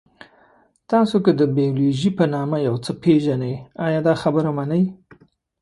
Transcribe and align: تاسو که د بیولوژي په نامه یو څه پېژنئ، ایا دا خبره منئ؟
تاسو 0.91 1.15
که 1.25 1.31
د 1.39 1.41
بیولوژي 1.57 2.09
په 2.19 2.25
نامه 2.35 2.57
یو 2.67 2.75
څه 2.85 2.91
پېژنئ، 3.01 3.53
ایا 3.85 3.99
دا 4.07 4.13
خبره 4.23 4.49
منئ؟ 4.57 4.83